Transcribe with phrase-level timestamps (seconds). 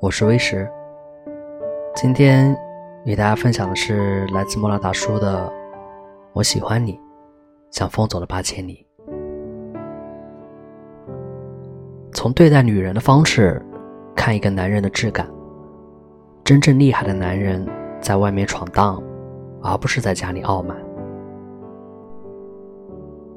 [0.00, 0.66] 我是微石。
[1.94, 2.56] 今天
[3.04, 5.46] 与大家分享的是来自莫拉大叔的
[6.32, 6.98] 《我喜欢你，
[7.70, 8.86] 像风走了八千里》。
[12.14, 13.62] 从对待女人的方式
[14.16, 15.28] 看一个男人的质感。
[16.44, 17.68] 真正厉害的男人
[18.00, 19.02] 在外面闯荡，
[19.62, 20.74] 而不是在家里傲慢。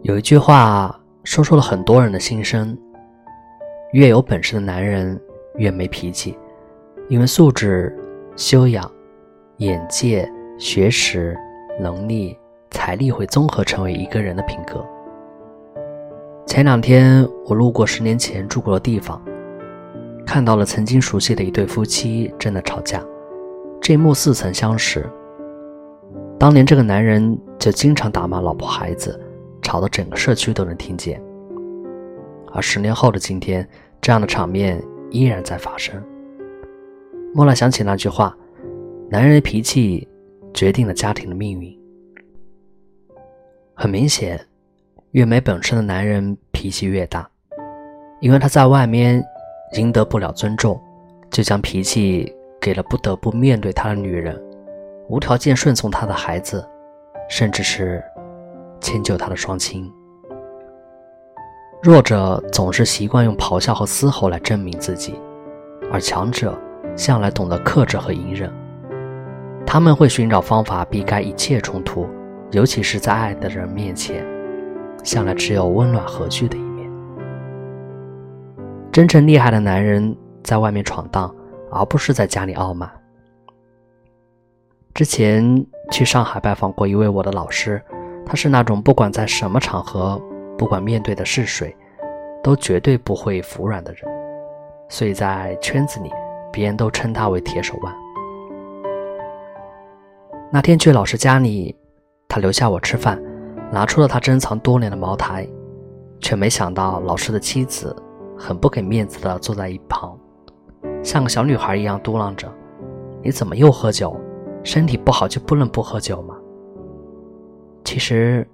[0.00, 2.74] 有一句话说出了很多人的心声：
[3.92, 5.20] 越有本事的男人
[5.56, 6.36] 越没脾气，
[7.08, 7.96] 因为素质、
[8.36, 8.90] 修养、
[9.58, 10.28] 眼界、
[10.58, 11.36] 学识、
[11.80, 12.36] 能力、
[12.72, 14.84] 财力会综合成为一个人的品格。
[16.46, 19.20] 前两天我路过十年前住过的地方。
[20.26, 23.00] 看到了曾经熟悉的一对夫妻正在吵架，
[23.80, 25.08] 这一幕似曾相识。
[26.36, 29.18] 当年这个男人就经常打骂老婆孩子，
[29.62, 31.22] 吵得整个社区都能听见。
[32.52, 33.66] 而十年后的今天，
[34.00, 36.02] 这样的场面依然在发生。
[37.36, 38.34] 莫拉想起那句话
[39.12, 40.08] ：“男人的脾气
[40.54, 41.78] 决定了家庭的命运。”
[43.76, 44.40] 很明显，
[45.10, 47.28] 越没本事的男人脾气越大，
[48.22, 49.22] 因为他在外面。
[49.72, 50.80] 赢得不了尊重，
[51.28, 54.40] 就将脾气给了不得不面对他的女人，
[55.08, 56.64] 无条件顺从他的孩子，
[57.28, 58.00] 甚至是
[58.80, 59.92] 迁就他的双亲。
[61.82, 65.20] 弱者总是习惯用咆哮和嘶吼来证明自己，
[65.92, 66.56] 而强者
[66.96, 68.52] 向来懂得克制和隐忍。
[69.66, 72.08] 他们会寻找方法避开一切冲突，
[72.52, 74.24] 尤其是在爱的人面前，
[75.02, 76.90] 向来只有温暖和煦的一面。
[78.92, 81.34] 真正厉害的男人在外面闯荡，
[81.70, 82.90] 而不是在家里傲慢。
[84.94, 87.82] 之前去上海拜访过一位我的老师，
[88.24, 90.18] 他是那种不管在什么场合，
[90.56, 91.76] 不管面对的是谁，
[92.42, 94.02] 都绝对不会服软的人，
[94.88, 96.10] 所以在圈子里，
[96.56, 97.94] 别人都称他为铁手腕。
[100.50, 101.76] 那天去老师家里，
[102.26, 103.22] 他留下我吃饭，
[103.70, 105.46] 拿出了他珍藏多年的茅台，
[106.18, 107.94] 却没想到老师的妻子。
[108.38, 110.18] 很不给面子的坐在一旁，
[111.02, 112.50] 像个小女孩一样嘟囔着
[113.22, 114.14] ：“你怎么又喝酒？
[114.62, 116.34] 身体不好就不能不喝酒吗？”
[117.84, 118.46] 其实，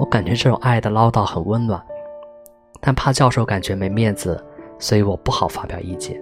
[0.00, 1.80] 我感觉这种爱的唠叨很温暖，
[2.80, 4.40] 但怕教授感觉没面子，
[4.78, 6.20] 所以我不好发表意见。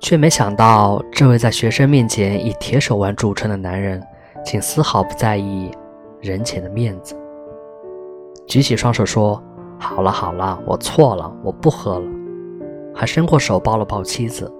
[0.00, 4.02] 却没想到，这位在学生面前以铁手腕著称的男人，
[4.44, 5.70] 竟丝毫不在意
[6.20, 7.14] 人前的面子，
[8.46, 9.42] 举起双手说。
[9.82, 12.06] 好了好了，我错了，我不喝了，
[12.94, 14.52] 还伸过手抱了抱妻子。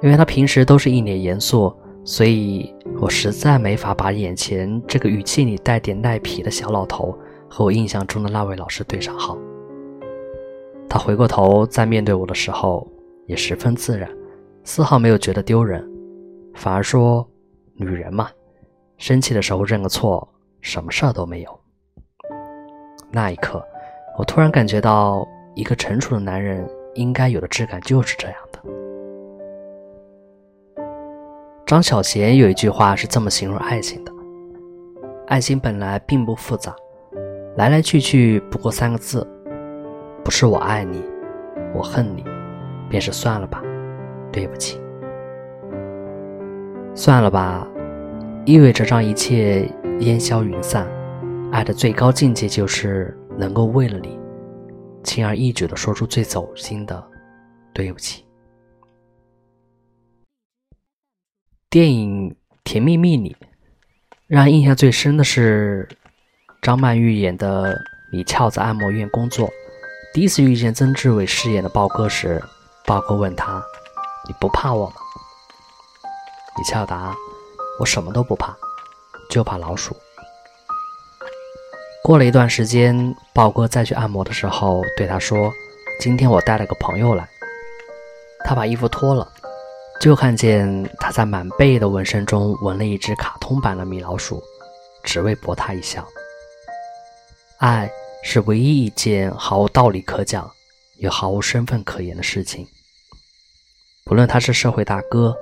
[0.00, 7.12] 因为他平时都是一脸严肃，所以我实在没法把眼前这个语气里带点赖皮的小老头
[7.48, 9.36] 和我印象中的那位老师对上号。
[10.88, 12.86] 他回过头在面对我的时候
[13.30, 14.10] 也十分自然，
[14.64, 15.88] 丝毫没有觉得丢人，
[16.52, 17.24] 反而说
[17.78, 18.28] ：“女人嘛，
[18.96, 20.28] 生气的时候认个错，
[20.60, 21.60] 什么事儿都没有。”
[23.12, 23.64] 那一刻。
[24.18, 28.60] 我突然感觉到，一个成熟的男人应该有的质感就是这样的。
[31.64, 34.12] 张小娴有一句话是这么形容爱情的：
[35.28, 36.74] 爱情本来并不复杂，
[37.56, 39.24] 来来去去不过三个字，
[40.24, 41.00] 不是我爱你，
[41.72, 42.24] 我恨你，
[42.90, 43.62] 便是算了吧，
[44.30, 44.78] 对不起。
[46.94, 47.66] 算了吧，
[48.44, 49.66] 意味着让一切
[50.00, 50.86] 烟消云散。
[51.50, 53.16] 爱的最高境界就是。
[53.38, 54.18] 能够为了你，
[55.02, 57.02] 轻而易举的说出最走心的
[57.72, 58.22] “对不起”。
[61.70, 62.28] 电影
[62.64, 63.34] 《甜蜜蜜》里，
[64.26, 65.88] 让人印象最深的是
[66.60, 67.80] 张曼玉演的
[68.12, 69.48] 李翘在按摩院工作，
[70.12, 72.42] 第一次遇见曾志伟饰演的豹哥时，
[72.90, 73.64] 豹哥问他
[74.26, 74.96] ：“你不怕我吗？”
[76.58, 77.14] 李俏答
[77.78, 78.52] ：“我什么都不怕，
[79.30, 79.94] 就怕老鼠。”
[82.02, 85.52] 过了一段时间，豹哥再去按摩的时候，对他说
[86.02, 87.28] ：“今天我带了个朋友来。”
[88.44, 89.30] 他把衣服脱了，
[90.00, 94.42] 就看见他在满背的纹身中纹了一只卡通版的米老鼠，
[95.04, 96.04] 只为博他一笑。
[97.58, 97.88] 爱
[98.24, 100.50] 是唯一一件毫无道理可讲，
[100.96, 102.66] 也毫无身份可言的事情。
[104.04, 105.36] 不论他是社会大哥，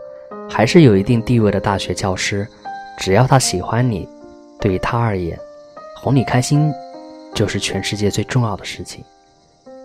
[0.49, 2.46] 还是有一定地位的大学教师，
[2.99, 4.08] 只要他喜欢你，
[4.60, 5.38] 对于他而言。
[5.96, 6.72] 哄你开心，
[7.34, 9.05] 就是全世界最重要的事情。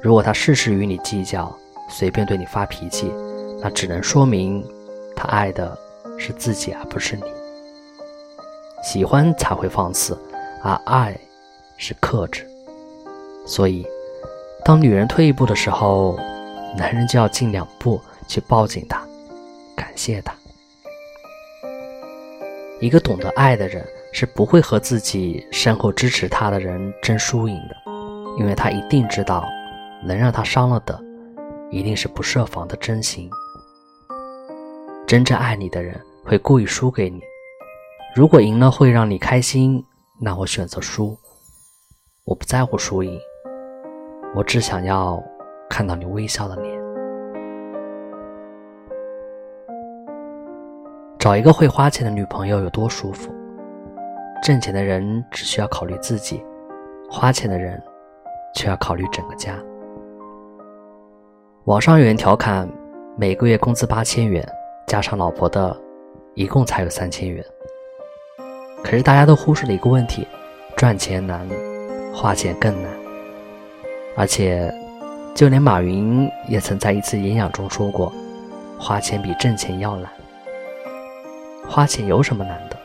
[0.01, 1.55] 如果他事事与你计较，
[1.89, 3.11] 随便对你发脾气，
[3.61, 4.63] 那只能说明
[5.15, 5.77] 他爱的
[6.17, 7.23] 是自己，而不是你。
[8.83, 10.17] 喜欢才会放肆，
[10.61, 11.17] 而爱
[11.77, 12.45] 是克制。
[13.45, 13.87] 所以，
[14.65, 16.17] 当女人退一步的时候，
[16.77, 19.05] 男人就要进两步，去抱紧他，
[19.75, 20.33] 感谢他。
[22.79, 27.75] 一个懂得爱的人是不会和自己身后支持他的人争输赢的，
[28.37, 29.47] 因为他一定知道，
[30.03, 30.99] 能让他伤了的，
[31.71, 33.29] 一定是不设防的真心。
[35.07, 37.21] 真正爱你的人会故意输给你，
[38.15, 39.83] 如果赢了会让你开心，
[40.19, 41.17] 那我选择输。
[42.25, 43.19] 我不在乎输赢，
[44.35, 45.21] 我只想要
[45.69, 46.72] 看到你微笑的脸。
[51.23, 53.33] 找一个会花钱的女朋友有多舒服？
[54.43, 56.43] 挣钱的人只需要考虑自己，
[57.09, 57.81] 花钱的人
[58.53, 59.57] 却要考虑整个家。
[61.63, 62.67] 网上有人调侃：
[63.15, 64.45] 每个月工资八千元，
[64.85, 65.73] 加上老婆的，
[66.33, 67.41] 一共才有三千元。
[68.83, 70.27] 可是大家都忽视了一个问题：
[70.75, 71.47] 赚钱难，
[72.13, 72.91] 花钱更难。
[74.17, 74.69] 而且，
[75.33, 78.11] 就连马云也曾在一次演讲中说过：
[78.77, 80.11] 花钱比挣钱要难。
[81.67, 82.77] 花钱有什么难的？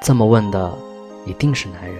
[0.00, 0.72] 这么问的
[1.26, 1.96] 一定是男人。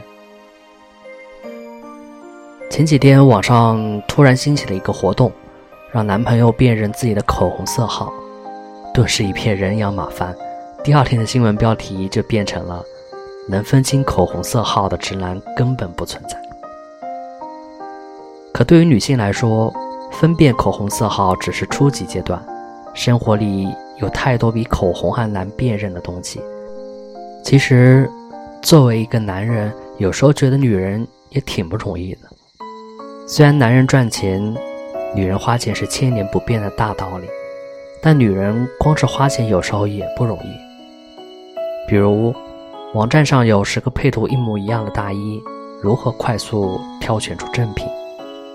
[2.70, 5.30] 前几天网上突然兴起了一个活动，
[5.92, 8.12] 让男朋友辨认自己的口红色号，
[8.94, 10.34] 顿时一片人仰马翻。
[10.84, 12.82] 第二天的新闻标题就变成了
[13.50, 16.40] “能分清口红色号的直男根本不存在”。
[18.54, 19.72] 可对于女性来说，
[20.12, 22.40] 分辨口红色号只是初级阶段，
[22.94, 23.68] 生活里。
[24.00, 26.40] 有太多比口红还难辨认的东西。
[27.44, 28.08] 其实，
[28.62, 32.20] 作为一个男人，有时候觉得女人也挺不容易的。
[33.26, 34.54] 虽然男人赚钱，
[35.14, 37.26] 女人花钱是千年不变的大道理，
[38.02, 41.88] 但女人光是花钱有时候也不容易。
[41.88, 42.34] 比如，
[42.94, 45.42] 网站上有十个配图一模一样的大衣，
[45.82, 47.86] 如何快速挑选出正品？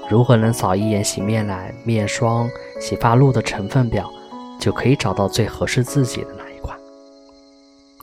[0.09, 2.49] 如何能扫一眼洗面奶、面霜、
[2.79, 4.11] 洗发露的成分表？
[4.63, 6.77] 就可以找到最合适自己的那一款。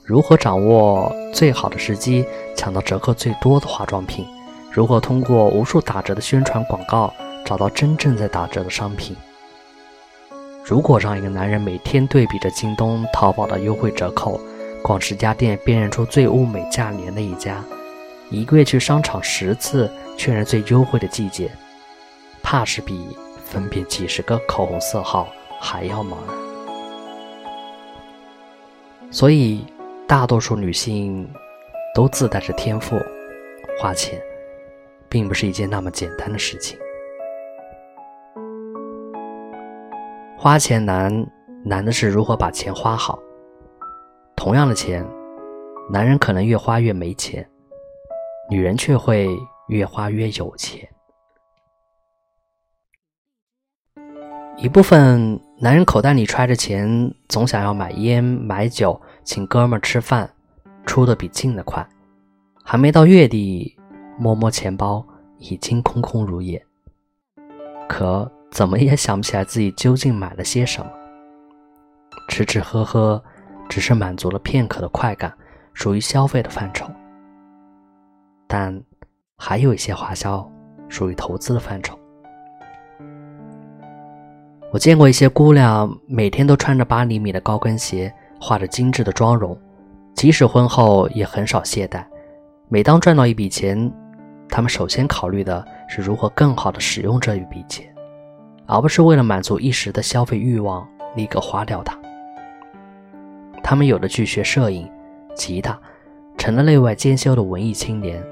[0.05, 2.23] 如何掌握最好的时机
[2.55, 4.27] 抢到折扣最多的化妆品？
[4.71, 7.11] 如何通过无数打折的宣传广告
[7.47, 9.17] 找到真正在打折的商品？
[10.62, 14.39] 如果让一个男人每天对比着京东、淘宝的优惠折扣，
[14.83, 17.65] 逛十家店辨认出最物美价廉的一家，
[18.29, 21.51] 一个月去商场十次确认最优惠的季节，
[22.43, 23.17] 怕是比
[23.47, 25.27] 分辨几十个口红色号
[25.59, 26.50] 还要茫然。
[29.11, 29.67] 所以，
[30.07, 31.29] 大多数女性
[31.95, 32.97] 都自带着天赋，
[33.79, 34.21] 花钱
[35.09, 36.79] 并不是一件那么简单的事情。
[40.39, 41.27] 花钱难，
[41.65, 43.19] 难的是如何把钱花好。
[44.37, 45.05] 同样的钱，
[45.91, 47.45] 男人可能越花越没钱，
[48.49, 49.29] 女人却会
[49.69, 50.89] 越花越有钱。
[54.61, 55.41] 一部分。
[55.62, 60.31] 男人口袋里揣着钱，总想要买烟、买酒，请哥们吃饭，
[60.87, 61.87] 出的比进的快。
[62.65, 63.77] 还没到月底，
[64.19, 65.05] 摸摸钱包，
[65.37, 66.65] 已经空空如也。
[67.87, 70.91] 可怎么也想不起来自己究竟买了些什么。
[72.29, 73.23] 吃吃喝喝，
[73.69, 75.31] 只是满足了片刻的快感，
[75.75, 76.91] 属于消费的范畴。
[78.47, 78.83] 但
[79.37, 80.51] 还有一些花销，
[80.89, 81.99] 属于投资的范畴。
[84.72, 89.58] 我见过一些姑娘，每天都穿着八厘米的高跟鞋，化着精致的妆容，
[90.15, 92.05] 即使婚后也很少懈怠。
[92.69, 93.93] 每当赚到一笔钱，
[94.48, 97.84] 她们首先考虑的是如何更好的使用这一笔钱，
[98.65, 100.86] 而不是为了满足一时的消费欲望
[101.17, 101.98] 立刻花掉它。
[103.65, 104.89] 她们有的去学摄影、
[105.34, 105.77] 吉他，
[106.39, 108.22] 成了内外兼修的文艺青年；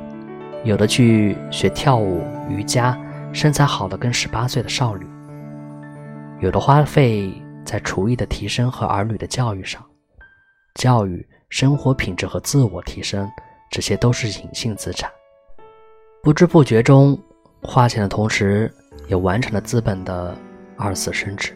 [0.63, 2.97] 有的去学跳舞、瑜伽，
[3.33, 5.05] 身材好的跟十八岁的少女。
[6.41, 7.33] 有的花费
[7.65, 9.85] 在厨艺的提升和儿女的教育上，
[10.75, 13.29] 教育、生活品质和自我提升，
[13.73, 15.11] 这些都是隐性资产。
[16.23, 17.19] 不知不觉中，
[17.61, 18.73] 花钱的同时，
[19.09, 20.37] 也完成了资本的
[20.77, 21.53] 二次升值。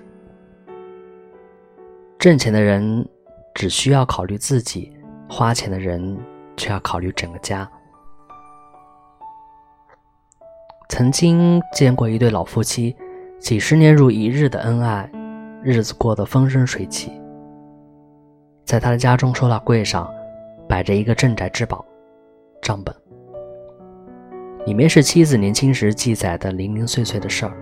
[2.19, 3.09] 挣钱的人
[3.55, 4.93] 只需要考虑自己，
[5.29, 6.19] 花钱的人
[6.57, 7.71] 却要考虑整个家。
[10.89, 12.97] 曾经见过一对老夫妻。
[13.43, 15.11] 几十年如一日的恩爱，
[15.65, 17.11] 日子过得风生水起。
[18.65, 20.09] 在他的家中收纳柜上，
[20.69, 21.85] 摆着一个镇宅之宝——
[22.63, 22.95] 账本，
[24.65, 27.53] 里面是妻子年轻时记载的零零碎碎的事儿：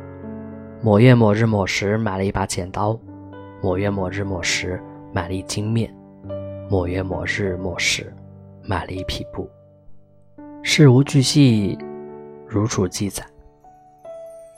[0.83, 3.01] 某月某日某时买了一把剪刀，
[3.63, 4.79] 某月某日某时
[5.15, 5.91] 买了一斤面，
[6.69, 8.15] 某月某日某时
[8.67, 9.49] 买了一匹布，
[10.63, 11.79] 事无巨细，
[12.47, 13.25] 如数记载。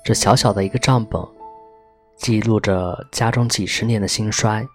[0.04, 1.22] 这小小的一个账本，
[2.16, 4.66] 记录着家中几十年的兴衰，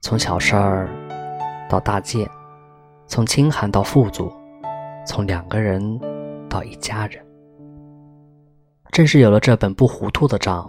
[0.00, 0.88] 从小事儿
[1.68, 2.28] 到大件，
[3.06, 4.32] 从清寒到富足，
[5.06, 6.00] 从两个人
[6.48, 7.24] 到一家人。
[8.90, 10.68] 正是有了这本不糊涂的账，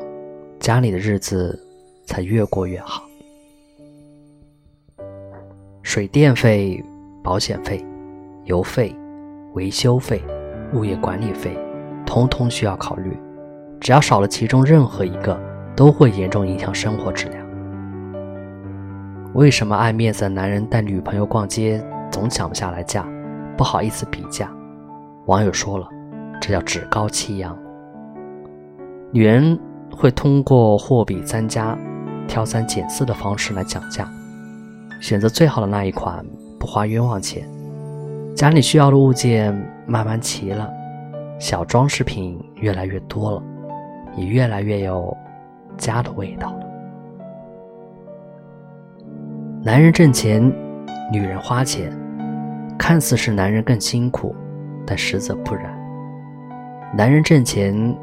[0.60, 1.60] 家里的日子
[2.06, 3.04] 才越过越好。
[5.82, 6.84] 水电费、
[7.24, 7.84] 保险费、
[8.44, 8.96] 油费、
[9.56, 10.24] 维修费、
[10.74, 11.58] 物业管理费，
[12.06, 13.18] 通通需要考虑。
[13.86, 15.40] 只要少了其中任何一个，
[15.76, 17.46] 都会严重影响生活质量。
[19.36, 23.08] 为什么爱面子的男人带女朋友逛街总讲不下来价，
[23.56, 24.52] 不好意思比价？
[25.28, 25.88] 网友说了，
[26.42, 27.56] 这叫趾高气扬。
[29.12, 29.56] 女人
[29.96, 31.78] 会通过货比三家、
[32.28, 34.12] 挑三拣四的方式来讲价，
[35.00, 36.26] 选择最好的那一款，
[36.60, 37.48] 不花冤枉钱。
[38.36, 40.68] 家里需要的物件慢慢齐了，
[41.38, 43.44] 小装饰品越来越多了，
[44.16, 45.16] 也越来越有
[45.78, 46.66] 家的味道了。
[49.64, 50.42] 男人挣钱，
[51.12, 51.92] 女人花钱，
[52.78, 54.36] 看似是男人更辛苦，
[54.86, 55.66] 但实则不然。
[56.96, 57.96] 男人挣钱。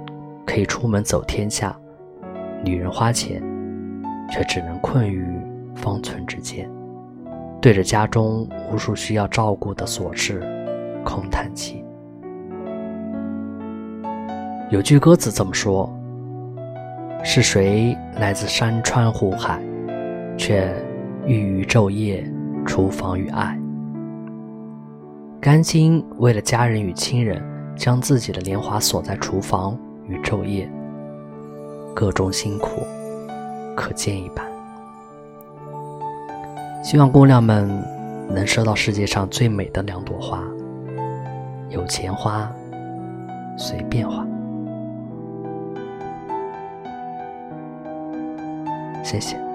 [0.45, 1.75] 可以出门走天下，
[2.65, 3.41] 女人花钱，
[4.29, 5.25] 却只能困于
[5.73, 6.69] 方寸之间，
[7.61, 10.43] 对着家中无数需要照顾的琐事
[11.05, 11.85] 空叹气。
[14.69, 15.89] 有句歌词这么说
[17.25, 19.61] ：“是谁来自山川湖海，
[20.37, 20.75] 却
[21.27, 22.25] 欲于昼夜
[22.67, 23.59] 厨房与爱？
[25.41, 27.43] 甘心为了家人与亲人，
[27.77, 30.69] 将自己的年华锁在厨房。”与昼夜，
[31.95, 32.83] 各种辛苦，
[33.77, 34.45] 可见一斑。
[36.83, 37.71] 希望姑娘们
[38.29, 40.43] 能收到世界上最美的两朵花，
[41.71, 42.51] 有钱花，
[43.57, 44.27] 随便花。
[49.13, 49.52] 谢谢。